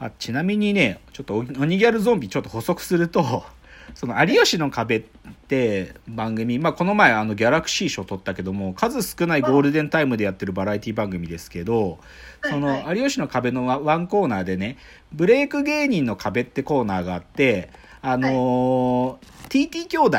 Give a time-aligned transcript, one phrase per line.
[0.00, 3.44] あちなみにね、ちょっとお鬼ギャルゾンビちょっと補足すると、
[3.94, 5.00] その有吉の壁っ
[5.48, 11.98] て番組、まあこの前あのギャラクシー賞取ったけども、数少ないゴールデンタイムでやってるバラエティ番組ですけど、
[12.42, 14.76] その有吉の壁のワワンコーナーでね、
[15.12, 17.70] ブレイク芸人の壁ってコーナーがあって、
[18.00, 20.18] あのー TT 兄弟、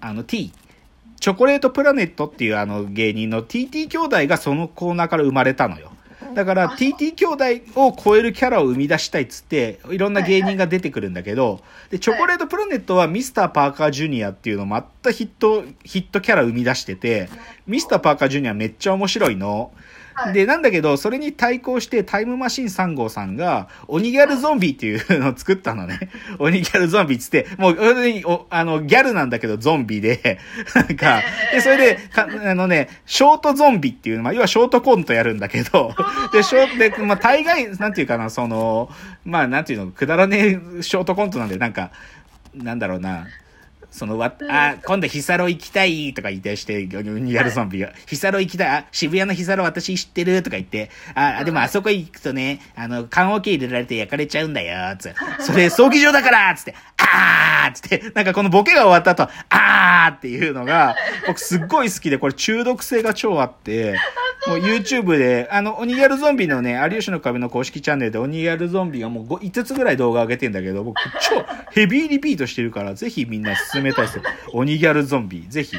[0.00, 0.52] あの T、
[1.18, 5.90] チョコレートプラネットっていうあの芸人の TT 兄弟がそのコーナーから生まれたのよ。
[6.34, 7.44] だから TT 兄弟
[7.80, 17.28] を超えるキャラを生み出したいっつって、いろんな芸人が出てくるんだけど、で、チョコレートプラネットはミスターパーカージュニアっていうのまたヒット、ヒットキャラ生み出してて、
[17.66, 19.72] ミスターパーカージュニアめっちゃ面白いの。
[20.16, 20.32] はい。
[20.32, 26.10] で、なんだけど、それに対抗してタイムマシーン3号さんが、鬼ギャルゾンビっていうのを作ったのね。
[26.40, 30.38] 鬼ギャルゾンビっつって、もう、あの、ギャルなんだけど、ゾンビで、
[30.74, 35.94] なんか、で、それで、かあのね、ショートゾンビっていう、まあ、要はショートコントやるんだけど、
[36.32, 38.88] で、ショートで、まあ、大概、なんていうかな、その、
[39.26, 41.90] まあ、なんていうの、くだらねえショートコントなんで、なんか、
[42.54, 43.26] なんだろうな、
[43.90, 50.42] そのわ、あ、今度ヒサロ行きたいとか言ってして、ニヤルゾンビが、ヒサロ行きたい、あ、渋谷のヒサロ私知ってる？
[50.42, 55.14] とか言って、あ、あでもあそこ行くとね、あの、缶オケ入れられて焼かれちゃうんだよ、つ。
[55.40, 56.54] それ、葬儀場だから！
[56.54, 60.94] つって、あーつって、なんかこのボケが終わった後、あーっていうのが、
[61.26, 63.98] 僕すっごい好きで、これ中毒性が超あって、
[64.48, 74.22] もう YouTube で、あの、鬼ギャルゾンビのね、有吉の壁の公式チャンネルで鬼ギャルゾンビがもう5 5つぐらい動画上げてんだけど、僕超ヘビーリピートしてるから、ぜひみんな進めたいですよ。
[74.52, 75.76] 鬼ギャルゾンビ、ぜひ。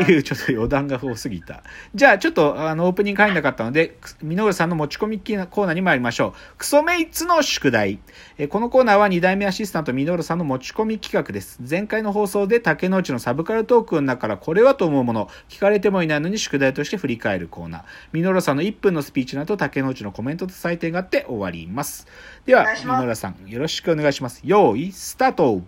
[0.00, 1.62] っていうちょっと余談が多すぎた。
[1.94, 6.56] じゃあちょっとあのオープニング入んなかったので、くミノルさんの持ち込みコーナーに参りましょう。
[6.58, 7.98] クソメイツの宿題。
[8.38, 11.58] えーこのコーナーは2代目アシスタントミノルさんの持ち込み企画です。
[11.68, 17.82] 前回の放送で竹之内のサブカルトークの中からこれはと思うもの、聞かれてもいないのに宿題として振り返るコーナー。
[18.12, 22.06] ミノルさんの1分のスピーチの後、竹之内のコメントと採点があって終わります。
[22.44, 24.40] ではミノルさんよろしくお願いします。
[24.44, 25.62] 用意、スタート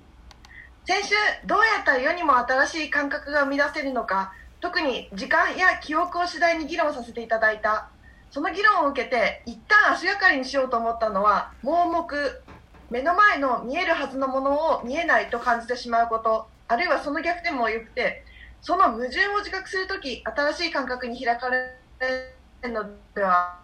[0.87, 1.15] 先週
[1.47, 7.91] どうやったら世にも新しい感覚が生み出せるのか特に時間や記憶を次第に議論させていただいた。
[8.35, 12.43] その議論を受けて一旦足がかりにしようと思ったのは盲目
[12.91, 18.25] 目の前の見えるはずのものを見えないと感じてしまうことあるいはその逆でもよくて
[18.61, 21.79] その矛盾を自覚するとき新しい感覚に開かれ
[22.63, 23.61] るのでは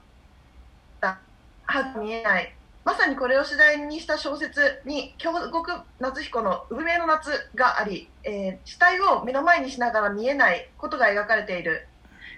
[1.66, 2.59] は見えない。
[2.84, 11.86] まさにこれを主題にした小説に京極夏彦の「運命の夏」があり、えー死体を目の前にしながら見えないことが描かれている。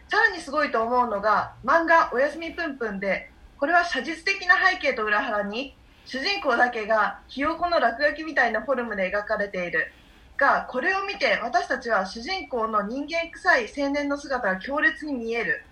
[0.08, 9.92] さらにすごいと思うのが漫画「おやすみぷんぷん」でこれは写実的な背景と裏腹に主人公だけがひよこの落書きみたいなフォルムで描かれている。
[10.36, 15.64] がこれを見て私たちは主人公の人間臭い青年の姿が強烈に見える。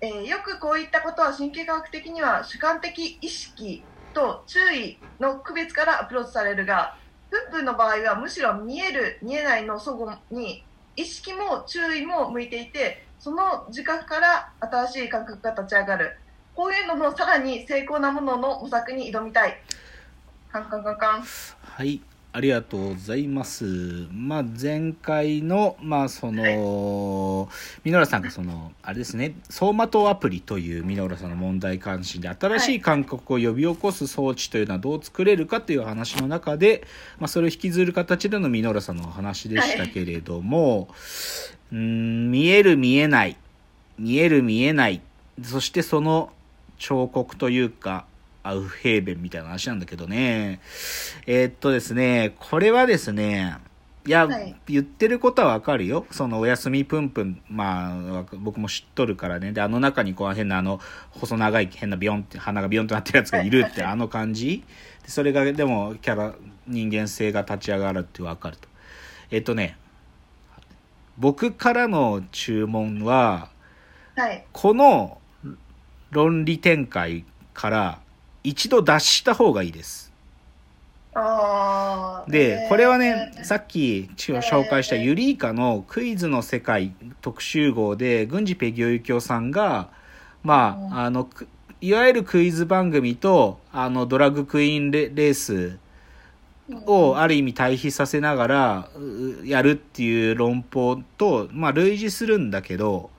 [0.00, 6.96] えーよくこういったことは神経科学的には主観的意識と注意の区別からアプローチされるが
[7.30, 10.64] プンプンの場合はむしろ見える見えないのそごに
[10.96, 16.16] 意識も注意も向いていてその自覚から新しい感覚が立ち上がる。
[16.56, 19.62] こういうののさらに成功なものの模索に挑みたい。
[20.50, 21.22] カンカンカンカン。
[21.62, 22.00] はい、
[22.32, 23.64] ありがとうございます。
[24.12, 27.48] まあ、前回の、まあ、その、
[27.82, 36.86] ミノラさんがその、あれですね、走馬灯アプリというミノラさんの問題関心で、新しい感覚を呼び起こす装置というのはどう作れるかという話の中で、
[37.18, 40.86] まあ、それを引きずる形でのミノラさんのお話でしたけれども、
[41.72, 43.36] うーん、見える見えない、
[43.98, 45.00] 見える見えない、
[45.42, 46.30] そしてその
[46.78, 48.06] 彫刻というか、
[48.42, 50.60] アウフヘーベンみたいな話なんだけどね。
[51.26, 53.56] えーっとですね、これはですね、
[54.06, 56.06] いや、はい言ってることはわかるよ。
[56.10, 59.52] そのおやすみぷんぷん、まあ、僕も知っとるからね。
[59.52, 60.80] で、あの中にこう変なあの、
[61.10, 64.64] 細長い変なビヨンって、鼻がビヨンとなってるやつがいるって、あの感じ。
[65.02, 66.34] でそれが、でも、キャラ、
[66.66, 68.68] 人間性が立ち上がるってわかると。
[69.30, 69.76] えーっとね、
[71.18, 73.50] 僕からの注文は、
[74.16, 75.18] はいこの
[76.10, 77.24] 論理展開
[77.54, 78.00] から
[78.44, 80.12] 一度脱した方がいいです。
[82.28, 89.90] で、これはね、えーさっき紹介したユリイカのクイズの世界特集号で、郡司ペギョユキョさんが、
[90.42, 90.94] まうん。
[90.94, 91.48] あ、あの、く
[91.80, 95.78] いわゆるクイズ番組と、あの、ドラッグクイーンレレース
[96.86, 103.10] をある意味対比させながら、うやるっていう論法と、まあ、類似するんだけど、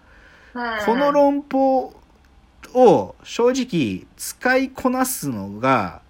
[0.54, 0.86] はい。
[0.86, 1.94] この論法
[2.74, 6.02] を正直使いこなすのが、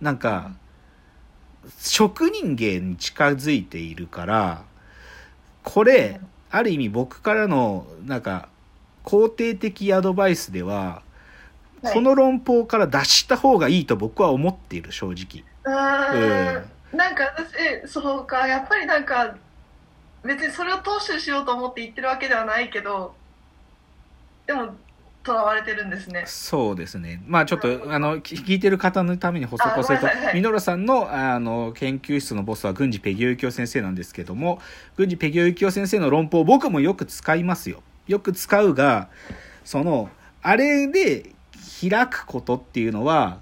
[0.00, 0.52] なんか、
[1.78, 4.64] 職人芸に近づいているから、
[5.62, 6.20] これ、
[6.50, 8.48] ある意味僕からの、なんか、
[9.04, 11.02] 肯定的アドバイスでは、
[11.82, 11.94] はい。
[11.94, 15.44] この論法から脱した方がいいと僕は思っている、正直。
[15.64, 16.70] うーん。
[16.96, 18.46] なんか私えそうか。
[18.48, 19.36] やっぱりなんか
[20.24, 23.14] 別にそれを踏襲しようと思って言ってるわけではないけど
[24.46, 24.74] でも
[25.22, 27.22] とらわれてるんですねそうですね。
[27.26, 34.60] まあちょっと、あの、き聞いてる方のために補足をするとミノルさんの、あの、研究室のボスは軍事ペギオユキオ先生なんですけども、
[34.96, 37.82] 軍事ペギオユキオ先生の論法、僕もよく使いますよ。
[38.06, 39.08] よく使うが、
[39.64, 40.08] その、
[40.42, 41.30] あれで
[41.80, 43.40] 開くことっていうのは、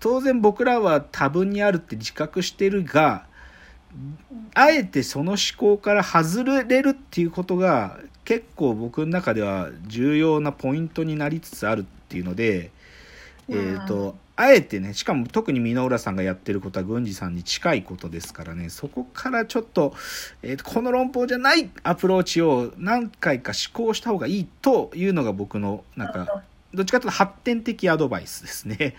[0.00, 3.26] 当然僕らは多分にあるって自覚してるが、
[4.54, 12.70] あえてその思考から外れるっていうことが結構僕の中では重要なポイントになりつつあるっていうので、
[13.48, 19.94] えー、とあえてねしかも特に箕浦さんがやってることは郡司さんに近いことですからねそこからちょっと,、
[20.42, 26.42] えーとこの論法じゃないアプローチを何回か試行した方がいいというのが僕のなんか
[26.74, 26.82] ど。
[26.82, 28.96] っちかというと発展的アドバイスですね。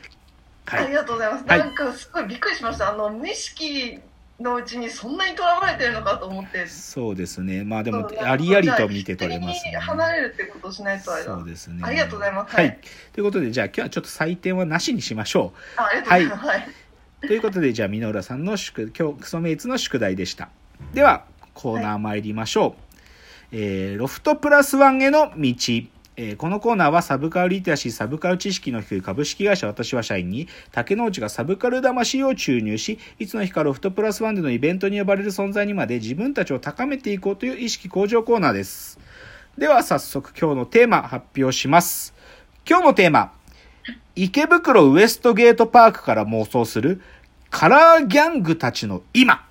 [0.65, 0.85] はい。
[0.85, 1.59] ありがとうございます、はい。
[1.59, 2.91] なんかすごいびっくりしました。
[2.91, 3.99] あの無意識
[4.43, 6.67] のうちにそんなにとらわれてるのかと思って。
[6.67, 7.63] そうですね。
[7.63, 11.35] まあでもありありと見て取れますじね離れるってことをしないとあれだ。
[11.35, 11.81] そうですね。
[11.83, 12.55] ありがとうございます。
[12.55, 12.79] はい、はい
[13.13, 16.67] ということでじゃあ今日はちょっと採点はなしにしましょあありがとうございます。
[16.67, 16.67] はい、
[17.23, 20.49] うということでじゃあ箕浦さんの宿今日クソメイツの宿題でした。
[20.93, 25.53] ではコーナー参りましょう、えーロフトプラスワンへの道
[26.15, 38.99] えーこのコーナーはサブカルリテラシー、サブカル知識の低い株式会社私は社員に竹之内がサブカル魂を注入し、いつの日かロフトプラスワンでのイベントに呼ばれる存在にまで自分たちを高めていこうという意識向上コーナーです。
[39.57, 42.13] では早速今日のテーマ発表します。
[42.69, 43.33] 今日のテーマ、
[44.15, 47.01] 池袋ウエストゲートパークから妄想する
[47.49, 49.45] カラーギャングたちの今。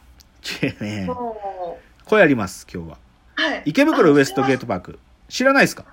[0.81, 1.37] ねも
[2.05, 2.99] これやります、今日は。
[3.38, 4.99] うはい池袋ウエストゲートトパーク。
[5.29, 5.85] 知らないですか？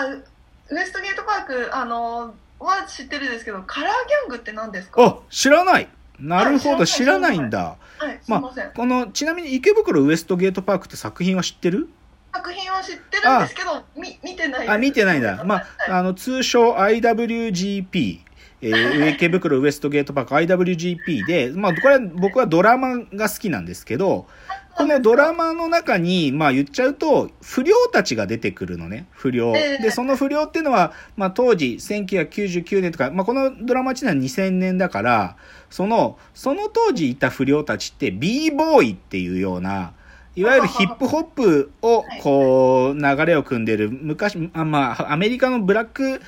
[0.00, 5.04] あウエストゲートパークあのは知ってるんですけどカラーギャングって何ですか？
[5.04, 5.88] あ、知らない。
[6.20, 7.76] なるほど、はい知らないんだ。
[7.98, 11.88] はいまません、あ、この、ちなみに池袋ウエストゲートパークって作品は知ってる？
[12.34, 15.42] 作品は知ってるんですけどみ見てないあ、見てないんだ。
[15.44, 18.20] まはいあ、あの、通称 IWGP。
[18.64, 24.28] えー、池袋ウエストゲートパーク IWGP で、まあ、これは僕はドラマが好きなんですけど、
[24.76, 29.54] このドラマの中に、まあ言っちゃうと、不良たちが出てくるのね、不良。
[29.56, 29.82] ええ。
[29.82, 35.36] で、その不良っていうのは、まあ当時、1999年とか、まあこのドラマ自体は2000年だから、
[35.70, 39.92] その、その当時いた不良たちって b ボーイっていうような、
[40.34, 46.22] いわゆるヒップホップを、こう、流れを組んでる、昔、あまあ、アメリカのブラック、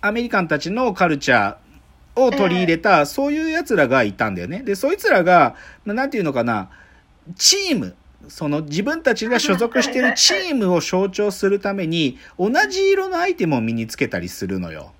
[0.00, 4.62] アメリカンたちのカルチャーを取り入れた、そういう奴らがいたんだよね。
[4.62, 6.70] で、そいつらが、まあなんていうのかな、
[7.36, 7.94] チーム、
[8.28, 14.92] その自分たちが所属してるチームを象徴するために、同じ色のアイテムを身につけたりするのよ。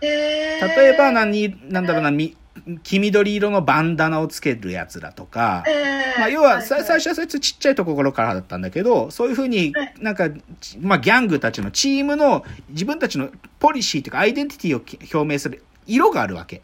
[0.00, 0.66] えー。
[0.66, 2.36] 例えば何、なんだろうな、み
[2.82, 6.18] 黄緑色のバンダナをつけるやつだとか、えー。
[6.18, 9.94] まあ、要はさ最初はそいつちっちゃいところからだったんだけど、そういうふうにはい。
[10.00, 10.28] なんか、
[10.60, 16.62] ちまあ、ギャングたちのチームの自分たちのポリシーというかアイデンティティをき表明する色があるわけ。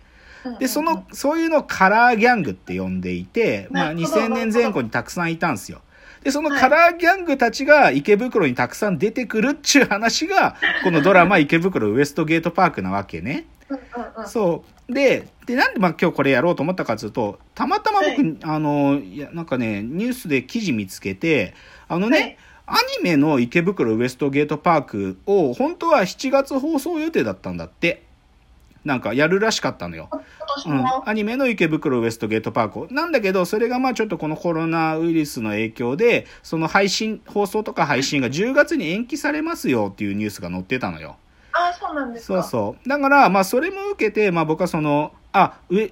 [0.59, 5.81] で、その、そういうのをカラーギャングって呼んでいて、まあ、なるほど2000年前後にたくさんいたんですよ。
[6.23, 13.47] で、そのカラーギャングたちが池袋にたくさん出てくるっちゅう話が、このドラマ池袋ウエストゲートパークなわけね。
[14.27, 14.93] そう。
[14.93, 21.55] で、で、なんでまあ今日これやろうと思ったかというと、たまたま僕、はいあの、いや、なんかね、ニュースで記事見つけて、
[21.89, 22.37] あのね、はい
[22.71, 28.03] アニメの池袋ウエストゲートパークを、本当は7月放送予定だったんだって。
[28.89, 30.09] なんかやるらしかったのよ。
[30.13, 41.17] うんも、アニメの池袋ウエストゲートパークをなんだけど、それがまあちょっとこのコロナウイルスの影響で、その配信、放送とか配信が10月に延期されますよっていうニュースが載ってたのよ。
[41.53, 42.89] あそうなんですかそうそう。
[42.89, 45.91] だから、まあ、それも受けて、まあ、僕はその、あ、上、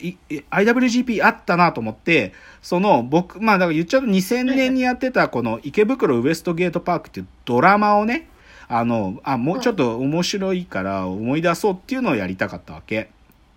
[0.50, 8.28] IWGP あったなと思って、その、僕、まあ、だから言っちゃうと2000年にやってた、この池袋ウエストゲートパークっていうドラマをね、
[8.68, 13.10] あの、あ、もうちょっと面白いから思い出そうっていうのをやりたかったわけ。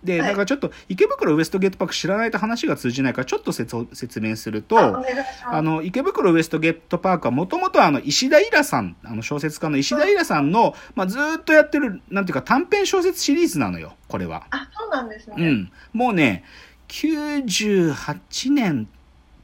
[0.04, 4.78] で、はいだからちょっと池袋ウエストゲートパーク知らないと話が通じないから、ちょっと説説明すると、
[5.46, 14.46] あの、池袋ウエストゲートパークはもともとあの、石田イラさん、あの小説家の石田イラさんの、まあ、ずーっとやってる、なんていうか短編小説シリーズなのよ、これは。
[14.52, 15.72] あそうなんですね、うん。
[15.92, 16.46] もうね、
[16.88, 18.88] 98年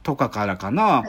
[0.02, 1.02] とかからかな、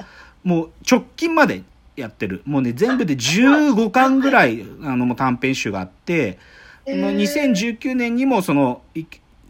[0.44, 1.64] もう直近まで
[1.98, 2.42] やってる。
[2.46, 6.38] もうね、全部で15巻ぐらい、あの、もう短編集があって、
[6.86, 9.04] えーもう2019年にもその、い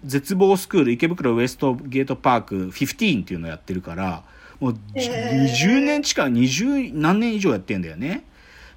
[0.03, 4.23] 絶望スクール池袋ウエストゲートパーク15っていうのをやってるから、
[4.59, 8.23] もうじへー20年近い、20何年以上やってんだよね。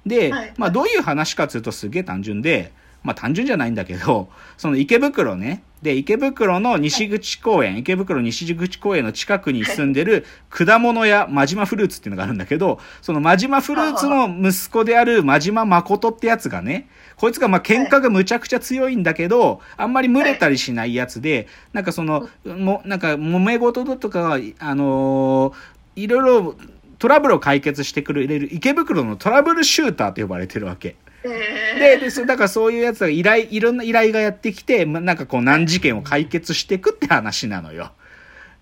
[0.05, 2.71] で、はいまあどういう話かというとすげえ単純で、
[3.03, 25.53] まあ単純じゃないんだけど、その池袋ね、で、池袋の西口公園、池袋西口公園の近くに住んでる果物屋、真島フルーツっていうのがあるんだけど、その真島フルーツの息子である真島誠ってやつがね、こいつがまあ喧嘩がむちゃくちゃ強いんだけど、あんまり群れたりしないやつで、なんかその、も、なんか揉め事とか、あのー
[25.95, 26.55] いろいろ
[26.99, 30.95] トラブルを解決してくれる池袋のトラブルシューターと呼ばれてるわけ。
[31.23, 37.91] で、で、そだからそういうやつが依頼、いろんな依頼がやってきて、ま、なんかこう難事件を解決していくって話なのよ。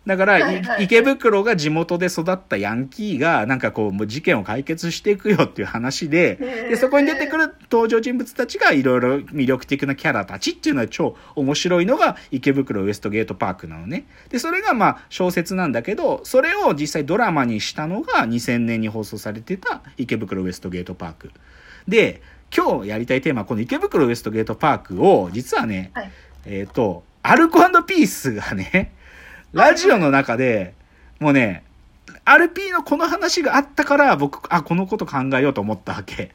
[0.09, 6.35] だから、はいはいはい池袋が地元で育ったヤンキーが、なんかこう、もう事件を解決していくよっていう話で、
[6.69, 14.05] で、そこに出てくる登場人物たちがいろいろ魅力的なキャラたちっていうのは超面白いのが池袋ウエストゲートパークなのね。
[14.29, 21.31] で、それがまあ小説なんだけど、それを実際ドラマにしたのが2000年に放送されてた池袋ウエストゲートパーク。
[21.87, 22.21] で、
[22.55, 26.11] 今日やりたいテーマはこの池袋ウエストゲートパークを、実はね、はい。
[26.45, 28.91] えっ、と、アルコピースがね、
[29.53, 30.73] ラジオの中で、
[31.19, 31.63] もうね、
[32.25, 36.31] RP のこの話があったから、僕、あ、このこと考えようと思ったわけ。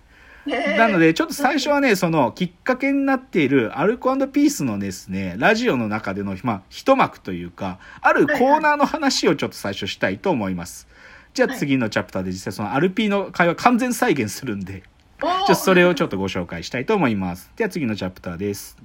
[0.76, 10.86] なので、ちょっと最初はね、その、きっかけになっている、アルコピースのですね、ラジオの中での、まあ、一幕というか、あるコーナーの話をちょっと最初したいと思います。
[11.32, 14.84] じゃあ次のチャプターで実際その RP の会話完全再現するんで、
[15.20, 17.50] ちょっとそれをちょっとご紹介したいと思います。
[17.56, 18.76] では次のチャプターです。